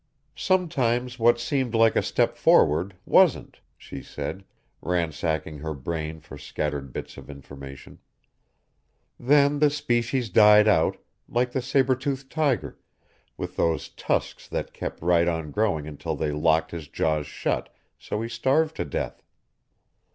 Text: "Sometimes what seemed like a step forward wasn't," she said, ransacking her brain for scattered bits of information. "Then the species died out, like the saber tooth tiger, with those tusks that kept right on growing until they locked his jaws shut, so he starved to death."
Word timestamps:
"Sometimes 0.35 1.19
what 1.19 1.39
seemed 1.39 1.75
like 1.75 1.95
a 1.95 2.01
step 2.01 2.35
forward 2.35 2.95
wasn't," 3.05 3.59
she 3.77 4.01
said, 4.01 4.43
ransacking 4.81 5.59
her 5.59 5.75
brain 5.75 6.19
for 6.19 6.39
scattered 6.39 6.91
bits 6.91 7.17
of 7.17 7.29
information. 7.29 7.99
"Then 9.19 9.59
the 9.59 9.69
species 9.69 10.31
died 10.31 10.67
out, 10.67 10.97
like 11.29 11.51
the 11.51 11.61
saber 11.61 11.93
tooth 11.93 12.29
tiger, 12.29 12.79
with 13.37 13.57
those 13.57 13.89
tusks 13.89 14.47
that 14.47 14.73
kept 14.73 14.99
right 15.03 15.27
on 15.27 15.51
growing 15.51 15.87
until 15.87 16.15
they 16.15 16.31
locked 16.31 16.71
his 16.71 16.87
jaws 16.87 17.27
shut, 17.27 17.71
so 17.99 18.23
he 18.23 18.27
starved 18.27 18.75
to 18.77 18.85
death." 18.85 19.21